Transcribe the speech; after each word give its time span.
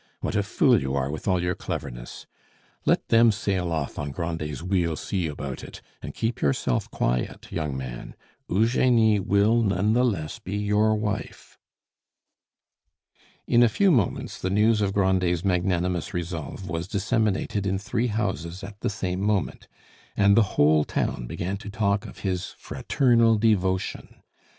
What 0.19 0.35
a 0.35 0.41
fool 0.41 0.81
you 0.81 0.95
are, 0.95 1.11
with 1.11 1.27
all 1.27 1.39
your 1.39 1.53
cleverness! 1.53 2.25
Let 2.87 3.09
them 3.09 3.31
sail 3.31 3.71
off 3.71 3.99
on 3.99 4.09
Grandet's 4.11 4.63
'We'll 4.63 4.95
see 4.95 5.27
about 5.27 5.63
it,' 5.63 5.79
and 6.01 6.15
keep 6.15 6.41
yourself 6.41 6.89
quiet, 6.89 7.51
young 7.51 7.77
man. 7.77 8.15
Eugenie 8.49 9.19
will 9.19 9.61
none 9.61 9.93
the 9.93 10.03
less 10.03 10.39
be 10.39 10.57
your 10.57 10.95
wife." 10.95 11.59
In 13.45 13.61
a 13.61 13.69
few 13.69 13.91
moments 13.91 14.41
the 14.41 14.49
news 14.49 14.81
of 14.81 14.91
Grandet's 14.91 15.45
magnanimous 15.45 16.15
resolve 16.15 16.67
was 16.67 16.87
disseminated 16.87 17.67
in 17.67 17.77
three 17.77 18.07
houses 18.07 18.63
at 18.63 18.79
the 18.79 18.89
same 18.89 19.21
moment, 19.21 19.67
and 20.17 20.35
the 20.35 20.57
whole 20.57 20.83
town 20.83 21.27
began 21.27 21.57
to 21.57 21.69
talk 21.69 22.07
of 22.07 22.21
his 22.21 22.55
fraternal 22.57 23.37
devotion. 23.37 24.15